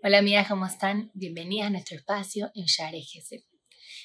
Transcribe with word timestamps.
Hola 0.00 0.18
amigas, 0.18 0.46
¿cómo 0.46 0.64
están? 0.64 1.10
Bienvenidas 1.12 1.66
a 1.66 1.70
nuestro 1.70 1.96
espacio 1.96 2.52
en 2.54 2.66
Share 2.66 3.02
Gesed. 3.02 3.40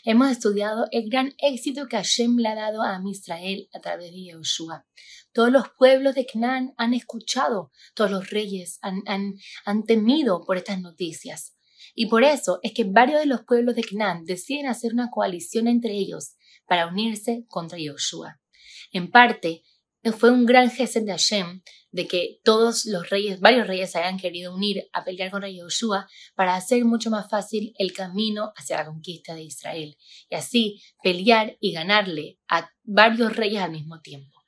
Hemos 0.04 0.31
estudiado 0.31 0.88
el 0.90 1.08
gran 1.08 1.36
éxito 1.38 1.88
que 1.88 1.97
Hashem 1.97 2.38
le 2.38 2.50
ha 2.50 2.56
dado 2.56 2.81
a 2.81 3.00
Israel 3.06 3.70
a 3.76 3.79
través 3.79 4.12
de 4.12 4.24
Yahushua. 4.24 4.88
Todos 5.34 5.52
los 5.52 5.70
pueblos 5.78 6.16
de 6.16 6.26
Canaán 6.26 6.74
han 6.78 6.96
escuchado, 6.96 7.71
todos 7.94 8.10
los 8.10 8.31
reyes 8.31 8.79
han, 8.81 9.03
han, 9.06 9.84
temido 9.84 10.44
por 10.46 10.58
estas 10.58 10.81
noticias. 10.81 11.56
Y 11.94 12.07
por 12.07 12.24
eso 12.24 12.60
es 12.63 12.74
que 12.74 12.85
varios 12.85 13.20
de 13.20 13.28
los 13.28 13.44
pueblos 13.44 13.75
de 13.75 13.84
Canaán 13.84 14.25
deciden 14.25 14.66
hacer 14.66 14.94
una 14.94 15.12
coalición 15.12 15.67
entre 15.67 15.92
ellos 15.92 16.38
para 16.66 16.88
unirse 16.88 17.45
contra 17.49 17.77
Yahushua. 17.77 18.41
En 18.91 19.12
parte, 19.12 19.62
fue 20.12 20.31
un 20.31 20.45
gran 20.45 20.70
gesto 20.70 20.99
de 20.99 21.12
Hashem 21.12 21.62
de 21.91 22.08
que 22.08 22.41
todos 22.44 22.85
los 22.85 23.09
reyes, 23.09 23.39
varios 23.39 23.67
reyes 23.67 23.91
se 23.91 23.99
hayan 23.99 24.17
querido 24.17 24.53
unir 24.53 24.89
a 24.91 25.05
pelear 25.05 25.31
contra 25.31 25.49
Yoshua 25.49 26.07
para 26.35 26.55
hacer 26.55 26.84
mucho 26.84 27.09
más 27.09 27.29
fácil 27.29 27.73
el 27.77 27.93
camino 27.93 28.52
hacia 28.57 28.77
la 28.77 28.85
conquista 28.85 29.35
de 29.35 29.43
Israel 29.43 29.95
y 30.29 30.35
así 30.35 30.81
pelear 31.02 31.55
y 31.62 31.71
ganarle 31.71 32.39
a 32.49 32.70
varios 32.84 33.35
reyes 33.35 33.62
al 33.62 33.71
mismo 33.71 34.02
tiempo. 34.02 34.43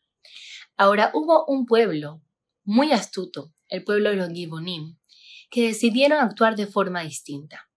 Ahora 0.76 1.12
hubo 1.14 1.45
un 1.45 1.66
pueblo 1.66 2.22
muy 2.64 2.92
astuto, 2.92 3.53
el 3.70 3.84
pueblo 3.84 4.09
de 4.09 4.17
los 4.17 4.30
Gibonim, 4.30 4.98
que 5.50 5.67
decidieron 5.67 6.20
actuar 6.20 6.56
de 6.56 6.67
forma 6.67 7.03
distinta. 7.03 7.70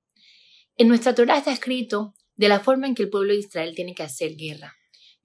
En 0.76 0.88
nuestra 0.88 1.14
Torah 1.14 1.38
está 1.38 1.52
escrito 1.52 2.14
de 2.36 2.48
la 2.48 2.60
forma 2.60 2.86
en 2.86 2.94
que 2.94 3.02
el 3.02 3.10
pueblo 3.10 3.34
de 3.34 3.40
Israel 3.40 3.74
tiene 3.76 3.94
que 3.94 4.02
hacer 4.02 4.34
guerra. 4.36 4.77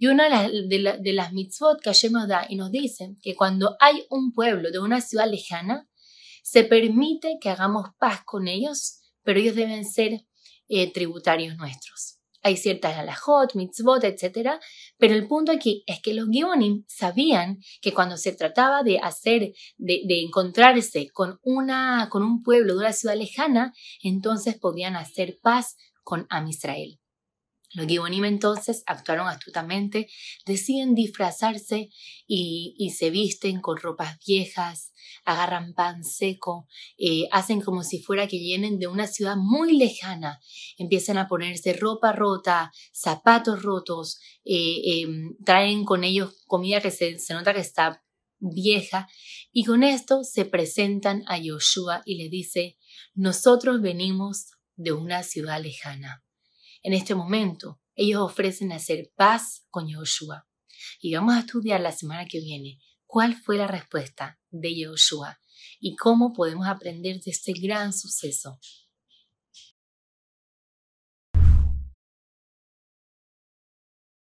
Y 0.03 0.07
una 0.07 0.49
de, 0.49 1.13
las 1.13 1.31
mitzvot 1.31 1.79
que 1.79 1.89
Hashem 1.89 2.11
nos 2.11 2.27
da 2.27 2.45
y 2.49 2.57
nos 2.57 2.69
dice 2.71 3.15
que 3.21 3.37
cuando 3.37 3.77
hay 3.79 4.05
un 4.09 4.33
pueblo 4.33 4.69
de 4.69 4.79
una 4.79 4.99
ciudad 4.99 5.31
lejana, 5.31 5.89
se 6.43 6.65
permite 6.65 7.37
que 7.39 7.49
hagamos 7.49 7.87
paz 7.97 8.19
con 8.25 8.49
ellos, 8.49 8.99
pero 9.23 9.39
ellos 9.39 9.55
deben 9.55 9.85
ser 9.85 10.25
eh, 10.67 10.91
tributarios 10.91 11.55
nuestros. 11.55 12.19
Hay 12.41 12.57
ciertas 12.57 12.97
alajot, 12.97 13.55
mitzvot, 13.55 14.03
etc. 14.03 14.59
Pero 14.97 15.13
el 15.13 15.25
punto 15.25 15.53
aquí 15.53 15.85
es 15.87 16.01
que 16.01 16.13
los 16.13 16.27
Gibonim 16.29 16.83
sabían 16.89 17.59
que 17.81 17.93
cuando 17.93 18.17
se 18.17 18.33
trataba 18.33 18.83
de 18.83 18.99
hacer, 18.99 19.53
de, 19.77 20.01
de, 20.05 20.21
encontrarse 20.21 21.07
con, 21.13 21.39
una, 21.43 22.09
con 22.09 22.23
un 22.23 22.43
pueblo 22.43 22.73
de 22.73 22.79
una 22.79 22.91
ciudad 22.91 23.15
lejana, 23.15 23.73
entonces 24.01 24.59
podían 24.59 24.97
hacer 24.97 25.39
paz 25.41 25.77
con 26.03 26.27
Am 26.29 26.49
Israel. 26.49 26.99
Los 27.73 27.87
Gibonim 27.87 28.25
entonces 28.25 28.83
actuaron 28.85 29.27
astutamente, 29.27 30.07
deciden 30.45 30.93
disfrazarse 30.93 31.89
y, 32.27 32.93
se 32.95 33.09
visten 33.09 33.61
con 33.61 33.77
ropas 33.77 34.19
viejas, 34.25 34.93
agarran 35.25 35.73
pan 35.73 36.03
seco, 36.03 36.67
eh, 36.99 37.23
hacen 37.31 37.61
como 37.61 37.83
si 37.83 37.99
fuera 37.99 38.27
que 38.27 38.37
vienen 38.37 38.77
de 38.77 38.87
una 38.87 39.07
ciudad 39.07 39.35
muy 39.37 39.75
lejana, 39.75 40.39
empiezan 40.77 41.17
a 41.17 41.27
ponerse 41.27 41.73
ropa 41.73 42.11
rota, 42.11 42.71
zapatos 42.93 43.63
rotos, 43.63 44.19
eh, 44.45 45.01
em, 45.01 45.35
traen 45.43 45.83
con 45.83 46.03
ellos 46.03 46.43
comida 46.45 46.79
que 46.79 46.91
se, 46.91 47.17
se 47.17 47.33
nota 47.33 47.55
que 47.55 47.61
está 47.61 48.03
vieja 48.39 49.07
y 49.51 49.63
con 49.63 49.83
esto 49.83 50.23
se 50.23 50.45
presentan 50.45 51.23
a 51.27 51.39
Yoshua 51.39 52.03
y 52.05 52.17
le 52.21 52.29
dice, 52.29 52.77
nosotros 53.15 53.81
venimos 53.81 54.51
de 54.75 54.91
una 54.91 55.23
ciudad 55.23 55.61
lejana 55.61 56.22
en 56.83 56.93
este 56.93 57.15
momento, 57.15 57.79
ellos 57.95 58.21
ofrecen 58.21 58.71
hacer 58.71 59.11
paz 59.15 59.65
con 59.69 59.87
Yoshua. 59.87 60.47
Y 61.01 61.15
vamos 61.15 61.35
a 61.35 61.39
estudiar 61.39 61.79
la 61.79 61.93
semana 61.93 62.25
que 62.25 62.39
viene 62.39 62.79
cuál 63.05 63.35
fue 63.35 63.57
la 63.57 63.67
respuesta 63.67 64.39
de 64.49 64.77
Yoshua 64.77 65.39
y 65.79 65.95
cómo 65.95 66.33
podemos 66.33 66.67
aprender 66.67 67.21
de 67.21 67.31
este 67.31 67.53
gran 67.53 67.93
suceso. 67.93 68.59